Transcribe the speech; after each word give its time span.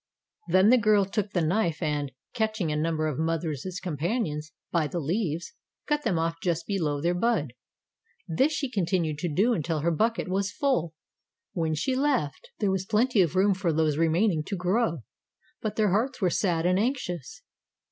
Then 0.47 0.69
the 0.69 0.79
girl 0.79 1.05
took 1.05 1.29
the 1.29 1.43
knife 1.43 1.79
and, 1.79 2.11
catching 2.33 2.71
a 2.71 2.75
number 2.75 3.05
of 3.07 3.19
mother's 3.19 3.63
companions 3.83 4.51
by 4.71 4.87
the 4.87 4.97
leaves, 4.99 5.53
cut 5.85 6.01
them 6.01 6.17
off 6.17 6.37
just 6.41 6.65
below 6.65 6.99
their 6.99 7.13
bud. 7.13 7.53
This 8.27 8.51
she 8.51 8.67
continued 8.71 9.19
to 9.19 9.31
do 9.31 9.53
until 9.53 9.81
her 9.81 9.91
bucket 9.91 10.27
was 10.27 10.51
full. 10.51 10.95
When 11.53 11.75
she 11.75 11.95
left 11.95 12.49
there 12.57 12.71
was 12.71 12.87
plenty 12.87 13.21
of 13.21 13.35
room 13.35 13.53
for 13.53 13.71
those 13.71 13.95
remaining 13.95 14.43
to 14.45 14.55
grow, 14.57 15.03
but 15.61 15.75
their 15.75 15.91
hearts 15.91 16.19
were 16.19 16.31
sad 16.31 16.65
and 16.65 16.79
anxious. 16.79 17.43